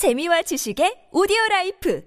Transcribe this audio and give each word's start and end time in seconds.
재미와 0.00 0.40
지식의 0.40 1.08
오디오 1.12 1.36
life 1.50 2.02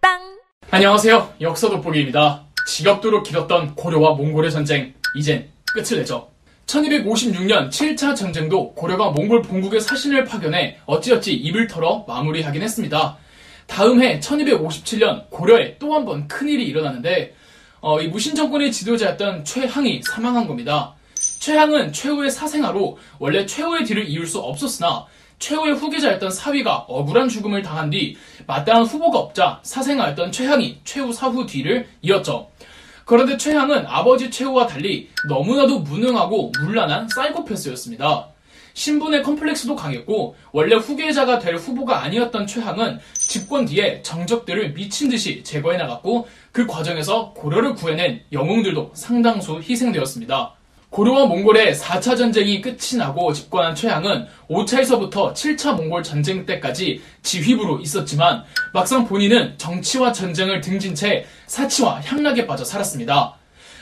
팟빵 0.00 0.40
안녕하세요. 0.72 1.34
역사 1.40 1.68
돋보기입니다. 1.68 2.48
지겹도록 2.66 3.22
길었던 3.22 3.76
고려와 3.76 4.14
몽골의 4.14 4.50
전쟁, 4.50 4.94
이젠 5.14 5.48
끝을 5.72 5.98
내죠. 5.98 6.28
1256년 6.66 7.68
7차 7.70 8.16
전쟁도 8.16 8.74
고려가 8.74 9.10
몽골 9.10 9.42
본국의 9.42 9.80
사신을 9.80 10.24
파견해 10.24 10.78
어찌어찌 10.86 11.32
입을 11.34 11.68
털어 11.68 12.04
마무리하긴 12.08 12.62
했습니다. 12.62 13.16
다음 13.68 14.02
해 14.02 14.18
1257년 14.18 15.30
고려에 15.30 15.78
또 15.78 15.94
한 15.94 16.04
번 16.04 16.26
큰일이 16.26 16.64
일어나는데 16.66 17.36
어, 17.80 18.00
이 18.00 18.08
무신 18.08 18.34
정권의 18.34 18.72
지도자였던 18.72 19.44
최항이 19.44 20.02
사망한 20.02 20.48
겁니다. 20.48 20.96
최항은 21.14 21.92
최우의 21.92 22.28
사생아로 22.32 22.98
원래 23.20 23.46
최우의 23.46 23.84
뒤를 23.84 24.08
이을 24.08 24.26
수 24.26 24.40
없었으나 24.40 25.06
최후의 25.40 25.74
후계자였던 25.74 26.30
사위가 26.30 26.84
억울한 26.86 27.28
죽음을 27.28 27.62
당한 27.62 27.90
뒤 27.90 28.16
마땅한 28.46 28.84
후보가 28.84 29.18
없자 29.18 29.58
사생아였던 29.62 30.30
최항이 30.30 30.80
최후 30.84 31.12
사후 31.12 31.44
뒤를 31.46 31.88
이었죠. 32.02 32.50
그런데 33.04 33.36
최항은 33.36 33.86
아버지 33.86 34.30
최후와 34.30 34.68
달리 34.68 35.08
너무나도 35.28 35.80
무능하고 35.80 36.52
문란한 36.60 37.08
사이코패스였습니다. 37.08 38.28
신분의 38.74 39.24
컴플렉스도 39.24 39.74
강했고 39.74 40.36
원래 40.52 40.76
후계자가 40.76 41.40
될 41.40 41.56
후보가 41.56 42.02
아니었던 42.04 42.46
최항은 42.46 43.00
집권 43.14 43.64
뒤에 43.64 44.02
정적들을 44.02 44.74
미친 44.74 45.08
듯이 45.08 45.42
제거해 45.42 45.76
나갔고 45.76 46.28
그 46.52 46.66
과정에서 46.66 47.32
고려를 47.32 47.74
구해낸 47.74 48.22
영웅들도 48.30 48.92
상당수 48.94 49.60
희생되었습니다. 49.60 50.59
고려와 50.90 51.26
몽골의 51.26 51.74
4차 51.76 52.16
전쟁이 52.16 52.60
끝이 52.60 52.98
나고 52.98 53.32
집권한 53.32 53.76
최양은 53.76 54.26
5차에서부터 54.48 55.32
7차 55.32 55.76
몽골 55.76 56.02
전쟁 56.02 56.44
때까지 56.44 57.00
지휘부로 57.22 57.78
있었지만 57.78 58.42
막상 58.74 59.06
본인은 59.06 59.56
정치와 59.56 60.10
전쟁을 60.12 60.60
등진 60.60 60.96
채 60.96 61.26
사치와 61.46 62.00
향락에 62.00 62.44
빠져 62.44 62.64
살았습니다. 62.64 63.36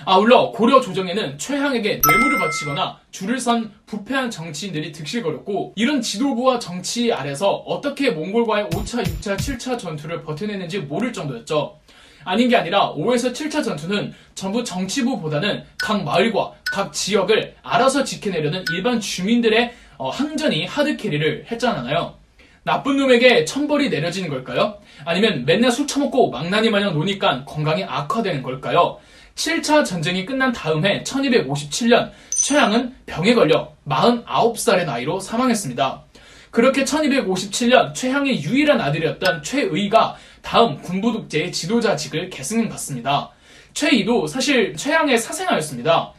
아울러 0.05 0.53
고려 0.53 0.83
조정에는 0.83 1.39
최향에게 1.39 2.01
뇌물을 2.07 2.39
바치거나 2.39 2.99
줄을 3.11 3.41
선 3.41 3.73
부패한 3.87 4.31
정치인들이 4.31 4.93
득실거렸고 4.93 5.73
이런 5.77 6.03
지도부와 6.03 6.59
정치 6.59 7.11
아래서 7.11 7.51
어떻게 7.51 8.11
몽골과의 8.11 8.67
5차, 8.67 9.03
6차, 9.03 9.37
7차 9.37 9.79
전투를 9.79 10.23
버텨내는지 10.23 10.81
모를 10.81 11.13
정도였죠. 11.13 11.79
아닌 12.25 12.49
게 12.49 12.57
아니라 12.57 12.93
5에서 12.95 13.33
7차 13.33 13.65
전투는 13.65 14.15
전부 14.35 14.65
정치부보다는 14.65 15.65
각 15.79 16.05
마을과 16.05 16.53
각 16.71 16.93
지역을 16.93 17.55
알아서 17.63 18.05
지켜내려는 18.05 18.65
일반 18.73 19.01
주민들의 19.01 19.75
어, 19.97 20.11
항전이 20.11 20.67
하드캐리를 20.67 21.47
했잖아요. 21.51 22.15
나쁜 22.63 22.99
놈에게 22.99 23.45
천벌이 23.45 23.89
내려지는 23.89 24.29
걸까요? 24.29 24.79
아니면 25.05 25.45
맨날 25.47 25.73
술 25.73 25.87
처먹고 25.87 26.31
망나니 26.31 26.71
마냥 26.71 26.93
노니까 26.93 27.45
건강이 27.45 27.85
악화되는 27.85 28.43
걸까요? 28.43 28.99
7차 29.35 29.85
전쟁이 29.85 30.27
끝난 30.27 30.53
다음 30.53 30.85
해 30.85 31.03
1257년 31.05 32.11
최양은 32.31 32.95
병에 33.07 33.35
걸려 33.35 33.73
49살의 33.89 34.85
나이로 34.85 35.21
사망했습니다. 35.21 36.03
그렇게 36.51 36.85
1257년 36.85 37.95
최향의 37.95 38.43
유일한 38.43 38.81
아들이었던 38.81 39.43
최의가 39.43 40.17
다음 40.43 40.81
군부독재의 40.81 41.53
지도자직을 41.53 42.31
계승받습니다. 42.31 43.31
최의도 43.75 44.27
사실 44.27 44.75
최향의 44.77 45.19
사생아였습니다. 45.19 46.13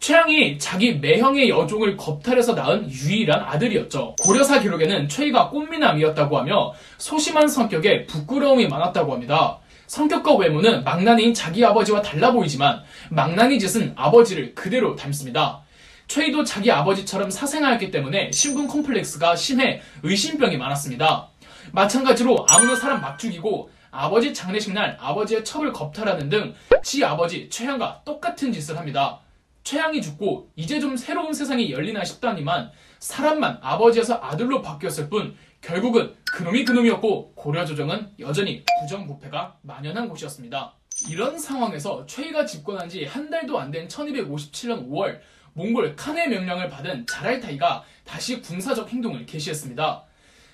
최양이 0.00 0.58
자기 0.58 0.94
매형의 0.94 1.48
여종을 1.48 1.96
겁탈해서 1.96 2.54
낳은 2.54 2.90
유일한 2.90 3.40
아들이었죠. 3.40 4.16
고려사 4.20 4.60
기록에는 4.60 5.08
최희가 5.08 5.50
꽃미남이었다고 5.50 6.38
하며 6.38 6.72
소심한 6.98 7.46
성격에 7.46 8.06
부끄러움이 8.06 8.66
많았다고 8.66 9.12
합니다. 9.12 9.58
성격과 9.86 10.34
외모는 10.36 10.82
망나니인 10.84 11.34
자기 11.34 11.64
아버지와 11.64 12.02
달라 12.02 12.32
보이지만 12.32 12.82
망나니 13.10 13.60
짓은 13.60 13.92
아버지를 13.94 14.54
그대로 14.54 14.96
닮습니다. 14.96 15.62
최희도 16.08 16.44
자기 16.44 16.70
아버지처럼 16.70 17.30
사생아였기 17.30 17.90
때문에 17.90 18.30
신분 18.32 18.66
콤플렉스가 18.66 19.36
심해 19.36 19.80
의심병이 20.02 20.56
많았습니다. 20.56 21.28
마찬가지로 21.72 22.46
아무나 22.48 22.74
사람 22.76 23.00
막 23.00 23.18
죽이고 23.18 23.70
아버지 23.90 24.32
장례식 24.32 24.72
날 24.72 24.96
아버지의 25.00 25.44
첩을 25.44 25.72
겁탈하는 25.72 26.28
등 26.28 26.54
지 26.82 27.04
아버지 27.04 27.48
최양과 27.48 28.02
똑같은 28.04 28.52
짓을 28.52 28.76
합니다. 28.76 29.20
최양이 29.62 30.02
죽고 30.02 30.50
이제 30.56 30.80
좀 30.80 30.96
새로운 30.96 31.32
세상이 31.32 31.70
열리나 31.70 32.02
싶다니만 32.04 32.72
사람만 32.98 33.60
아버지에서 33.62 34.18
아들로 34.20 34.60
바뀌었을 34.62 35.08
뿐 35.08 35.36
결국은 35.60 36.12
그놈이 36.32 36.64
그놈이었고 36.64 37.34
고려조정은 37.36 38.14
여전히 38.18 38.64
부정부패가 38.80 39.58
만연한 39.62 40.08
곳이었습니다. 40.08 40.74
이런 41.08 41.38
상황에서 41.38 42.04
최희가 42.06 42.44
집권한 42.46 42.88
지 42.88 43.04
한 43.04 43.30
달도 43.30 43.56
안 43.60 43.70
된 43.70 43.86
1257년 43.86 44.88
5월 44.90 45.20
몽골 45.52 45.94
칸의 45.94 46.30
명령을 46.30 46.68
받은 46.68 47.06
자랄타이가 47.06 47.84
다시 48.04 48.40
군사적 48.40 48.88
행동을 48.90 49.24
개시했습니다. 49.26 50.02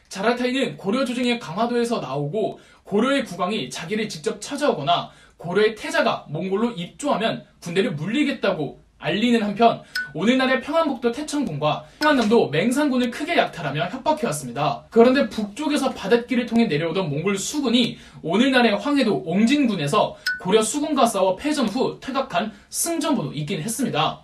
자랄타이는 0.08 0.76
고려 0.76 1.04
조정의 1.04 1.38
강화도에서 1.38 2.00
나오고 2.00 2.60
고려의 2.84 3.24
국왕이 3.24 3.70
자기를 3.70 4.08
직접 4.08 4.40
찾아오거나 4.40 5.10
고려의 5.36 5.74
태자가 5.74 6.26
몽골로 6.28 6.72
입조하면 6.72 7.44
군대를 7.60 7.92
물리겠다고 7.92 8.80
알리는 8.98 9.40
한편 9.42 9.82
오늘날의 10.12 10.60
평안북도 10.60 11.12
태천군과 11.12 11.84
평안남도 12.00 12.48
맹산군을 12.50 13.12
크게 13.12 13.36
약탈하며 13.36 13.90
협박해왔습니다. 13.90 14.86
그런데 14.90 15.28
북쪽에서 15.28 15.90
바닷길을 15.90 16.46
통해 16.46 16.66
내려오던 16.66 17.08
몽골 17.08 17.38
수군이 17.38 17.98
오늘날의 18.22 18.76
황해도 18.76 19.22
옹진군에서 19.24 20.16
고려 20.40 20.62
수군과 20.62 21.06
싸워 21.06 21.36
패전 21.36 21.68
후 21.68 22.00
퇴각한 22.00 22.52
승전보도 22.70 23.32
있긴 23.34 23.62
했습니다. 23.62 24.20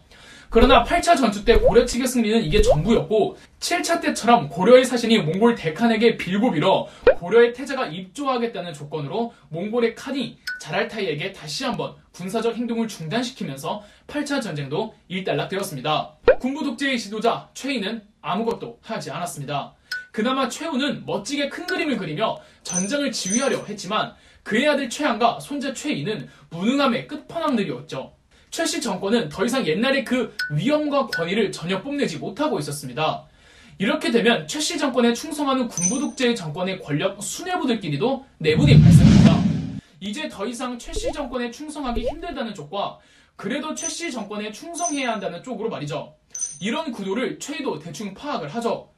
그러나 0.54 0.84
8차 0.84 1.16
전투 1.16 1.44
때 1.44 1.58
고려 1.58 1.84
측의 1.84 2.06
승리는 2.06 2.44
이게 2.44 2.62
전부였고 2.62 3.36
7차 3.58 4.00
때처럼 4.00 4.48
고려의 4.48 4.84
사신이 4.84 5.18
몽골 5.18 5.56
대칸에게 5.56 6.16
빌고 6.16 6.52
빌어 6.52 6.86
고려의 7.16 7.52
태자가 7.52 7.88
입조하겠다는 7.88 8.72
조건으로 8.72 9.34
몽골의 9.48 9.96
칸이 9.96 10.38
자랄타이에게 10.60 11.32
다시 11.32 11.64
한번 11.64 11.96
군사적 12.12 12.54
행동을 12.54 12.86
중단시키면서 12.86 13.82
8차 14.06 14.40
전쟁도 14.40 14.94
일단락되었습니다. 15.08 16.18
군부 16.38 16.62
독재의 16.62 17.00
지도자 17.00 17.48
최희는 17.54 18.02
아무것도 18.22 18.78
하지 18.80 19.10
않았습니다. 19.10 19.74
그나마 20.12 20.48
최후는 20.48 21.02
멋지게 21.04 21.48
큰 21.48 21.66
그림을 21.66 21.96
그리며 21.96 22.36
전쟁을 22.62 23.10
지휘하려 23.10 23.64
했지만 23.64 24.14
그의 24.44 24.68
아들 24.68 24.88
최양과 24.88 25.40
손자 25.40 25.72
최희는 25.72 26.28
무능함의 26.50 27.08
끝판왕들이었죠. 27.08 28.13
최씨 28.54 28.80
정권은 28.80 29.30
더 29.30 29.44
이상 29.44 29.66
옛날의 29.66 30.04
그 30.04 30.32
위엄과 30.48 31.08
권위를 31.08 31.50
전혀 31.50 31.82
뽐내지 31.82 32.18
못하고 32.18 32.60
있었습니다. 32.60 33.26
이렇게 33.78 34.12
되면 34.12 34.46
최씨 34.46 34.78
정권에 34.78 35.12
충성하는 35.12 35.66
군부 35.66 35.98
독재의 35.98 36.36
정권의 36.36 36.80
권력 36.80 37.20
수뇌부들끼리도 37.20 38.24
내분이 38.38 38.80
발생합니다. 38.80 39.42
이제 39.98 40.28
더 40.28 40.46
이상 40.46 40.78
최씨 40.78 41.10
정권에 41.10 41.50
충성하기 41.50 42.06
힘들다는 42.06 42.54
쪽과 42.54 43.00
그래도 43.34 43.74
최씨 43.74 44.12
정권에 44.12 44.52
충성해야 44.52 45.10
한다는 45.10 45.42
쪽으로 45.42 45.68
말이죠. 45.68 46.14
이런 46.60 46.92
구도를 46.92 47.40
최희도 47.40 47.80
대충 47.80 48.14
파악을 48.14 48.46
하죠. 48.50 48.88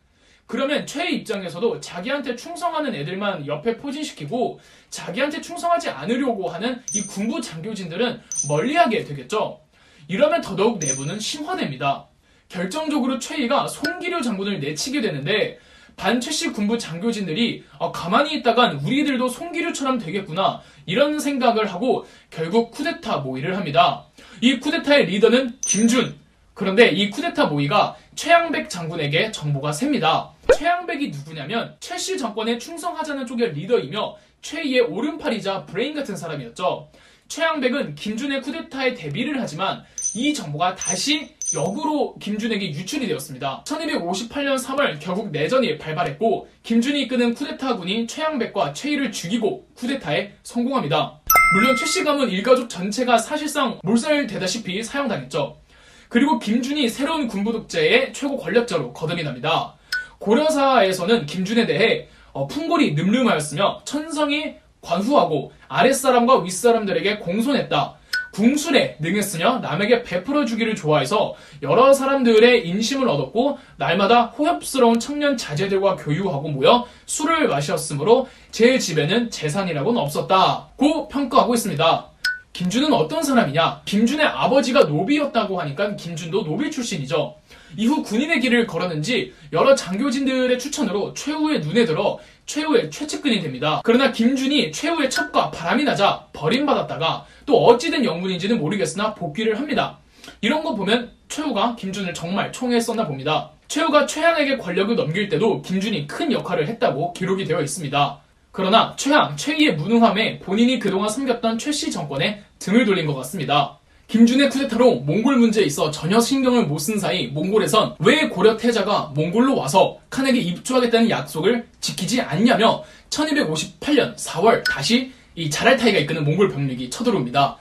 그러면 0.46 0.86
최의 0.86 1.16
입장에서도 1.16 1.80
자기한테 1.80 2.36
충성하는 2.36 2.94
애들만 2.94 3.46
옆에 3.46 3.76
포진시키고 3.76 4.60
자기한테 4.90 5.40
충성하지 5.40 5.90
않으려고 5.90 6.48
하는 6.48 6.82
이 6.94 7.02
군부 7.02 7.40
장교진들은 7.40 8.20
멀리하게 8.48 9.04
되겠죠. 9.04 9.60
이러면 10.08 10.40
더더욱 10.40 10.78
내분은 10.78 11.18
심화됩니다. 11.18 12.06
결정적으로 12.48 13.18
최희가 13.18 13.66
송길유 13.66 14.22
장군을 14.22 14.60
내치게 14.60 15.00
되는데 15.00 15.58
반최씨 15.96 16.52
군부 16.52 16.78
장교진들이 16.78 17.64
아, 17.80 17.90
가만히 17.90 18.34
있다간 18.34 18.76
우리들도 18.76 19.28
송길유처럼 19.28 19.98
되겠구나 19.98 20.60
이런 20.84 21.18
생각을 21.18 21.66
하고 21.72 22.06
결국 22.30 22.70
쿠데타 22.70 23.18
모의를 23.18 23.56
합니다. 23.56 24.04
이 24.40 24.60
쿠데타의 24.60 25.06
리더는 25.06 25.58
김준. 25.66 26.25
그런데 26.56 26.88
이 26.88 27.10
쿠데타 27.10 27.46
모의가 27.48 27.96
최양백 28.14 28.70
장군에게 28.70 29.30
정보가 29.30 29.72
샙니다. 29.72 30.30
최양백이 30.56 31.10
누구냐면 31.10 31.76
최씨 31.80 32.16
정권에 32.16 32.56
충성하자는 32.56 33.26
쪽의 33.26 33.52
리더이며 33.52 34.16
최희의 34.40 34.80
오른팔이자 34.80 35.66
브레인 35.66 35.94
같은 35.94 36.16
사람이었죠. 36.16 36.88
최양백은 37.28 37.94
김준의 37.94 38.40
쿠데타에 38.40 38.94
대비를 38.94 39.38
하지만 39.38 39.82
이 40.14 40.32
정보가 40.32 40.76
다시 40.76 41.28
역으로 41.54 42.14
김준에게 42.22 42.70
유출이 42.70 43.06
되었습니다. 43.06 43.64
1258년 43.66 44.58
3월 44.58 44.98
결국 44.98 45.32
내전이 45.32 45.76
발발했고 45.76 46.48
김준이 46.62 47.02
이끄는 47.02 47.34
쿠데타군이 47.34 48.06
최양백과 48.06 48.72
최희를 48.72 49.12
죽이고 49.12 49.66
쿠데타에 49.74 50.32
성공합니다. 50.42 51.20
물론 51.52 51.76
최씨 51.76 52.02
가문 52.02 52.30
일가족 52.30 52.70
전체가 52.70 53.18
사실상 53.18 53.78
몰살되다시피 53.82 54.82
사형당했죠. 54.82 55.65
그리고 56.08 56.38
김준이 56.38 56.88
새로운 56.88 57.28
군부 57.28 57.52
독재의 57.52 58.12
최고 58.12 58.36
권력자로 58.36 58.92
거듭이 58.92 59.22
납니다. 59.22 59.74
고려사에서는 60.18 61.26
김준에 61.26 61.66
대해 61.66 62.08
어, 62.32 62.46
풍골이 62.46 62.94
늠름하였으며 62.94 63.82
천성이 63.84 64.54
관후하고 64.80 65.52
아랫사람과 65.68 66.40
윗사람들에게 66.42 67.18
공손했다. 67.18 67.96
궁술에 68.32 68.98
능했으며 69.00 69.60
남에게 69.60 70.02
베풀어 70.02 70.44
주기를 70.44 70.74
좋아해서 70.74 71.34
여러 71.62 71.94
사람들의 71.94 72.68
인심을 72.68 73.08
얻었고 73.08 73.58
날마다 73.78 74.26
호협스러운 74.26 75.00
청년 75.00 75.38
자제들과 75.38 75.96
교유하고 75.96 76.50
모여 76.50 76.86
술을 77.06 77.48
마셨으므로 77.48 78.28
제 78.50 78.78
집에는 78.78 79.30
재산이라고는 79.30 79.98
없었다고 79.98 81.08
평가하고 81.08 81.54
있습니다. 81.54 82.10
김준은 82.56 82.90
어떤 82.94 83.22
사람이냐? 83.22 83.82
김준의 83.84 84.24
아버지가 84.24 84.84
노비였다고 84.84 85.60
하니까 85.60 85.94
김준도 85.94 86.44
노비 86.44 86.70
출신이죠. 86.70 87.34
이후 87.76 88.02
군인의 88.02 88.40
길을 88.40 88.66
걸었는지 88.66 89.34
여러 89.52 89.74
장교진들의 89.74 90.58
추천으로 90.58 91.12
최후의 91.12 91.60
눈에 91.60 91.84
들어 91.84 92.18
최후의 92.46 92.90
최측근이 92.90 93.42
됩니다. 93.42 93.82
그러나 93.84 94.10
김준이 94.10 94.72
최후의 94.72 95.10
첩과 95.10 95.50
바람이 95.50 95.84
나자 95.84 96.28
버림받았다가 96.32 97.26
또 97.44 97.62
어찌된 97.66 98.06
영문인지는 98.06 98.58
모르겠으나 98.58 99.12
복귀를 99.12 99.58
합니다. 99.58 99.98
이런 100.40 100.62
거 100.62 100.74
보면 100.74 101.10
최후가 101.28 101.76
김준을 101.76 102.14
정말 102.14 102.52
총애했었나 102.52 103.06
봅니다. 103.06 103.50
최후가 103.68 104.06
최양에게 104.06 104.56
권력을 104.56 104.96
넘길 104.96 105.28
때도 105.28 105.60
김준이 105.60 106.06
큰 106.06 106.32
역할을 106.32 106.68
했다고 106.68 107.12
기록이 107.12 107.44
되어 107.44 107.60
있습니다. 107.60 108.25
그러나 108.56 108.94
최양, 108.96 109.36
최희의 109.36 109.76
무능함에 109.76 110.38
본인이 110.38 110.78
그동안 110.78 111.10
섬겼던 111.10 111.58
최씨 111.58 111.90
정권에 111.90 112.42
등을 112.58 112.86
돌린 112.86 113.04
것 113.04 113.14
같습니다. 113.16 113.78
김준의 114.08 114.48
쿠데타로 114.48 115.00
몽골 115.00 115.36
문제에 115.36 115.64
있어 115.64 115.90
전혀 115.90 116.18
신경을 116.18 116.64
못 116.64 116.78
쓴 116.78 116.98
사이 116.98 117.26
몽골에선 117.26 117.96
왜 117.98 118.30
고려 118.30 118.56
태자가 118.56 119.12
몽골로 119.14 119.54
와서 119.56 119.98
칸에게 120.08 120.38
입주하겠다는 120.38 121.10
약속을 121.10 121.66
지키지 121.82 122.22
않냐며 122.22 122.82
1258년 123.10 124.16
4월 124.16 124.64
다시 124.64 125.12
이 125.34 125.50
자랄타이가 125.50 125.98
이끄는 125.98 126.24
몽골 126.24 126.48
병력이 126.48 126.88
쳐들어옵니다. 126.88 127.58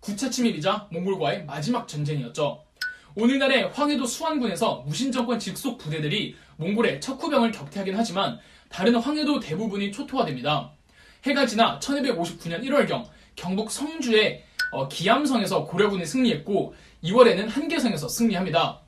9차 0.00 0.32
침입이자 0.32 0.86
몽골과의 0.90 1.44
마지막 1.44 1.86
전쟁이었죠. 1.86 2.62
오늘날의 3.16 3.68
황해도 3.74 4.06
수완군에서 4.06 4.84
무신정권 4.86 5.38
직속 5.40 5.76
부대들이 5.76 6.36
몽골의 6.56 7.02
척후병을 7.02 7.52
격퇴하긴 7.52 7.94
하지만 7.94 8.38
다른 8.68 8.94
황해도 8.96 9.40
대부분이 9.40 9.92
초토화됩니다. 9.92 10.70
해가 11.24 11.46
지나 11.46 11.78
1259년 11.80 12.62
1월경 12.62 13.04
경북 13.34 13.70
성주의 13.70 14.44
어, 14.70 14.88
기암성에서 14.88 15.64
고려군이 15.64 16.04
승리했고 16.04 16.74
2월에는 17.04 17.48
한계성에서 17.48 18.08
승리합니다. 18.08 18.80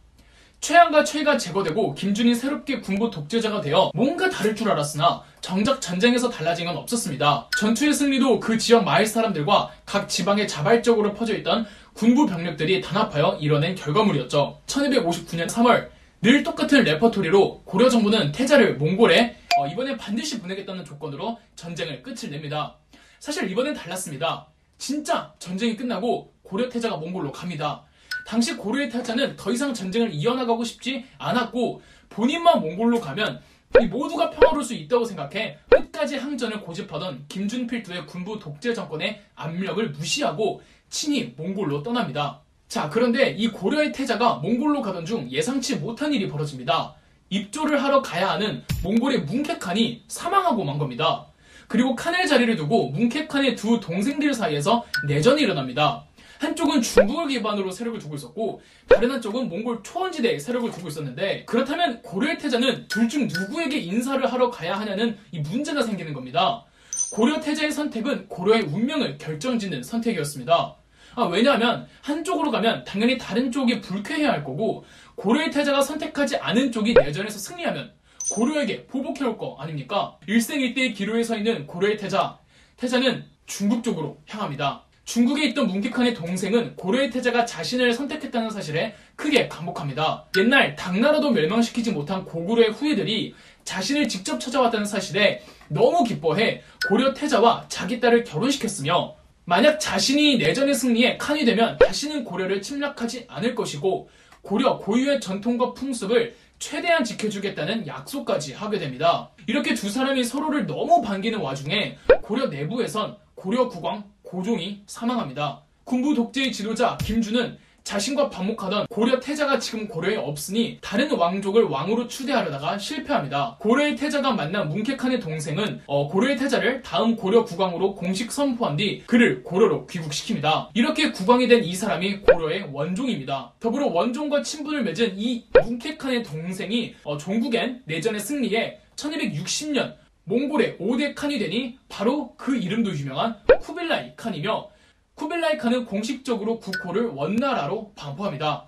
최양과 0.61 1.05
최가 1.05 1.39
제거되고 1.39 1.95
김준이 1.95 2.35
새롭게 2.35 2.81
군부 2.81 3.11
독재자가 3.11 3.63
되어 3.63 3.91
뭔가 3.95 4.29
다를 4.29 4.55
줄 4.55 4.71
알았으나 4.71 5.23
정작 5.41 5.81
전쟁에서 5.81 6.29
달라진 6.29 6.67
건 6.67 6.77
없었습니다. 6.77 7.49
전투의 7.59 7.95
승리도 7.95 8.41
그 8.41 8.59
지역 8.59 8.85
마을 8.85 9.07
사람들과 9.07 9.71
각 9.87 10.09
지방에 10.09 10.47
자발적으로 10.47 11.15
퍼져있던 11.15 11.67
군부 11.95 12.27
병력들이 12.27 12.83
단합하여 12.83 13.39
이뤄낸 13.41 13.75
결과물이었죠. 13.75 14.61
1259년 14.67 15.49
3월 15.49 15.89
늘 16.23 16.43
똑같은 16.43 16.85
레퍼토리로 16.85 17.63
고려 17.65 17.89
정부는 17.89 18.33
태자를 18.33 18.77
몽골에 18.77 19.37
어, 19.59 19.67
이번에 19.67 19.97
반드시 19.97 20.39
보내겠다는 20.39 20.85
조건으로 20.85 21.39
전쟁을 21.57 22.03
끝을 22.03 22.29
냅니다. 22.29 22.77
사실 23.19 23.51
이번엔 23.51 23.73
달랐습니다. 23.73 24.47
진짜 24.77 25.33
전쟁이 25.39 25.77
끝나고 25.77 26.35
고려 26.43 26.69
태자가 26.69 26.99
몽골로 26.99 27.33
갑니다. 27.33 27.85
당시 28.27 28.55
고려의 28.55 28.91
태자는 28.91 29.37
더 29.37 29.51
이상 29.51 29.73
전쟁을 29.73 30.13
이어나가고 30.13 30.63
싶지 30.63 31.07
않았고 31.17 31.81
본인만 32.11 32.61
몽골로 32.61 33.01
가면 33.01 33.41
모두가 33.89 34.29
평화로울 34.29 34.63
수 34.63 34.75
있다고 34.75 35.07
생각해 35.07 35.57
끝까지 35.71 36.19
항전을 36.19 36.61
고집하던 36.61 37.25
김준 37.29 37.65
필두의 37.65 38.07
군부 38.07 38.39
독재 38.39 38.75
정권의 38.75 39.23
압력을 39.37 39.89
무시하고 39.89 40.61
친히 40.91 41.33
몽골로 41.37 41.83
떠납니다. 41.83 42.43
자, 42.71 42.89
그런데 42.89 43.31
이 43.31 43.49
고려의 43.49 43.91
태자가 43.91 44.37
몽골로 44.37 44.81
가던 44.81 45.05
중 45.05 45.29
예상치 45.29 45.75
못한 45.79 46.15
일이 46.15 46.29
벌어집니다. 46.29 46.95
입조를 47.29 47.83
하러 47.83 48.01
가야 48.01 48.31
하는 48.31 48.63
몽골의 48.85 49.23
뭉케칸이 49.23 50.05
사망하고 50.07 50.63
만 50.63 50.79
겁니다. 50.79 51.27
그리고 51.67 51.97
칸의 51.97 52.29
자리를 52.29 52.55
두고 52.55 52.91
뭉케칸의 52.91 53.57
두 53.57 53.81
동생들 53.81 54.33
사이에서 54.33 54.85
내전이 55.09 55.43
일어납니다. 55.43 56.05
한쪽은 56.39 56.81
중국을 56.81 57.27
기반으로 57.27 57.73
세력을 57.73 57.99
두고 57.99 58.15
있었고 58.15 58.63
다른 58.87 59.11
한쪽은 59.11 59.49
몽골 59.49 59.81
초원지대에 59.83 60.39
세력을 60.39 60.71
두고 60.71 60.87
있었는데 60.87 61.47
그렇다면 61.47 62.03
고려의 62.03 62.39
태자는 62.39 62.87
둘 62.87 63.09
중 63.09 63.27
누구에게 63.27 63.79
인사를 63.79 64.25
하러 64.33 64.49
가야 64.49 64.79
하냐는 64.79 65.19
이 65.33 65.41
문제가 65.41 65.83
생기는 65.83 66.13
겁니다. 66.13 66.65
고려 67.13 67.41
태자의 67.41 67.73
선택은 67.73 68.29
고려의 68.29 68.63
운명을 68.63 69.19
결정짓는 69.19 69.83
선택이었습니다. 69.83 70.77
아, 71.15 71.25
왜냐하면 71.25 71.87
한쪽으로 72.03 72.51
가면 72.51 72.85
당연히 72.85 73.19
다른 73.19 73.51
쪽이 73.51 73.81
불쾌해야 73.81 74.31
할 74.31 74.45
거고 74.45 74.85
고려의 75.17 75.51
태자가 75.51 75.83
선택하지 75.83 76.37
않은 76.37 76.73
쪽이 76.73 76.95
내전에서 76.95 77.39
승리하면 77.39 77.93
고려에게 78.31 78.87
보복해올 78.87 79.37
거 79.37 79.57
아닙니까? 79.59 80.17
일생일대의 80.27 80.95
기로에 80.95 81.23
서 81.23 81.37
있는 81.37 81.67
고려의 81.67 81.97
태자. 81.97 82.39
태자는 82.77 83.25
중국 83.47 83.83
쪽으로 83.83 84.19
향합니다. 84.29 84.85
중국에 85.05 85.45
있던 85.47 85.67
뭉키칸의 85.67 86.15
동생은 86.15 86.77
고려의 86.77 87.11
태자가 87.11 87.45
자신을 87.45 87.93
선택했다는 87.93 88.51
사실에 88.51 88.95
크게 89.17 89.49
감복합니다. 89.49 90.27
옛날 90.39 90.77
당나라도 90.77 91.33
멸망시키지 91.33 91.91
못한 91.91 92.25
고구려의 92.25 92.71
후예들이 92.71 93.35
자신을 93.65 94.07
직접 94.09 94.39
찾아왔다는 94.39 94.87
사실에 94.87 95.43
너무 95.69 96.05
기뻐해 96.05 96.63
고려 96.89 97.13
태자와 97.13 97.65
자기 97.69 97.99
딸을 97.99 98.23
결혼시켰으며 98.23 99.17
만약 99.51 99.81
자신이 99.81 100.39
내전의 100.39 100.73
승리에 100.75 101.19
칸이 101.19 101.45
되면 101.45 101.77
다시는 101.79 102.23
고려를 102.23 102.63
침략하지 102.63 103.25
않을 103.27 103.57
것이고 103.57 104.09
고려 104.43 104.79
고유의 104.79 105.21
전통과 105.21 105.75
풍습을 105.75 106.37
최대한 106.61 107.03
지켜주겠다는 107.03 107.85
약속까지 107.85 108.53
하게 108.53 108.79
됩니다. 108.79 109.33
이렇게 109.49 109.75
두 109.75 109.91
사람이 109.91 110.23
서로를 110.23 110.69
너무 110.69 111.03
반기는 111.03 111.41
와중에 111.41 111.99
고려 112.23 112.47
내부에선 112.47 113.17
고려 113.35 113.69
국왕 113.69 114.05
고종이 114.23 114.85
사망합니다. 114.87 115.63
군부 115.83 116.15
독재의 116.15 116.53
지도자 116.53 116.97
김준은 116.99 117.59
자신과 117.91 118.31
반목하던 118.31 118.87
고려 118.89 119.19
태자가 119.19 119.59
지금 119.59 119.89
고려에 119.89 120.15
없으니 120.15 120.79
다른 120.81 121.11
왕족을 121.11 121.65
왕으로 121.65 122.07
추대하려다가 122.07 122.79
실패합니다. 122.79 123.57
고려의 123.59 123.97
태자가 123.97 124.33
만난 124.33 124.69
뭉케칸의 124.69 125.19
동생은 125.19 125.81
어, 125.87 126.07
고려의 126.07 126.37
태자를 126.37 126.83
다음 126.83 127.17
고려 127.17 127.45
국왕으로 127.45 127.97
공식 127.97 128.31
선포한 128.31 128.77
뒤 128.77 129.03
그를 129.07 129.43
고려로 129.43 129.89
귀국시킵니다. 129.89 130.69
이렇게 130.75 131.11
국왕이 131.11 131.49
된 131.49 131.61
이 131.61 131.75
사람이 131.75 132.21
고려의 132.21 132.71
원종입니다. 132.73 133.53
더불어 133.61 133.89
원종과 133.89 134.43
친분을 134.43 134.83
맺은 134.85 135.19
이 135.19 135.45
뭉케칸의 135.63 136.23
동생이 136.23 136.95
어, 137.03 137.19
종국엔 137.19 137.83
내전의 137.87 138.21
승리에 138.21 138.79
1260년 138.97 139.95
몽골의 140.25 140.79
5대 140.79 141.15
칸이 141.17 141.39
되니 141.39 141.79
바로 141.89 142.35
그 142.37 142.57
이름도 142.57 142.93
유명한 142.93 143.37
쿠빌라이 143.61 144.15
칸이며 144.17 144.71
쿠빌라이 145.15 145.59
칸은 145.59 145.87
공식적으로 145.87 146.59
국호를 146.59 147.07
원나라로 147.09 147.93
반포합니다. 147.95 148.67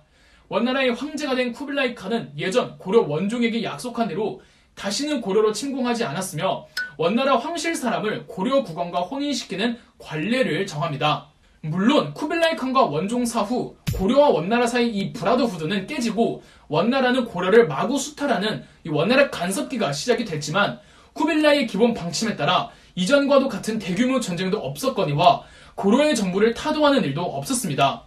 원나라의 0.49 0.91
황제가 0.91 1.35
된 1.35 1.51
쿠빌라이 1.51 1.95
칸은 1.95 2.33
예전 2.37 2.77
고려 2.77 3.01
원종에게 3.01 3.63
약속한 3.63 4.07
대로 4.07 4.41
다시는 4.75 5.21
고려로 5.21 5.51
침공하지 5.51 6.03
않았으며 6.03 6.67
원나라 6.97 7.37
황실 7.37 7.75
사람을 7.75 8.27
고려 8.27 8.63
국왕과 8.63 9.01
혼인시키는 9.01 9.77
관례를 9.97 10.65
정합니다. 10.67 11.27
물론 11.61 12.13
쿠빌라이 12.13 12.55
칸과 12.55 12.85
원종 12.85 13.25
사후 13.25 13.75
고려와 13.95 14.29
원나라 14.29 14.67
사이 14.67 14.89
이 14.89 15.13
브라더후드는 15.13 15.87
깨지고 15.87 16.43
원나라는 16.67 17.25
고려를 17.25 17.67
마구 17.67 17.97
수탈하는 17.97 18.63
이 18.83 18.89
원나라 18.89 19.29
간섭기가 19.29 19.93
시작이 19.93 20.25
됐지만 20.25 20.79
쿠빌라이의 21.13 21.67
기본 21.67 21.93
방침에 21.93 22.35
따라 22.35 22.69
이전과도 22.95 23.47
같은 23.47 23.79
대규모 23.79 24.19
전쟁도 24.19 24.57
없었거니와 24.59 25.43
고려의 25.75 26.15
정부를 26.15 26.53
타도하는 26.53 27.03
일도 27.03 27.21
없었습니다. 27.21 28.03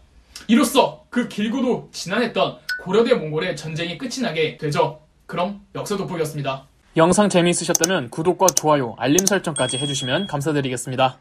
이로써 0.49 1.05
그 1.11 1.29
길고도 1.29 1.89
지난했던 1.93 2.59
고려대 2.83 3.15
몽골의 3.15 3.57
전쟁이 3.57 3.99
끝이 3.99 4.21
나게 4.23 4.57
되죠. 4.57 5.01
그럼 5.27 5.61
역사 5.75 5.97
돋보기였습니다. 5.97 6.67
영상 6.97 7.29
재미있으셨다면 7.29 8.11
구독과 8.11 8.47
좋아요, 8.55 8.95
알림 8.99 9.27
설정까지 9.27 9.79
해주시면 9.79 10.29
감사드리겠습니다. 10.29 11.19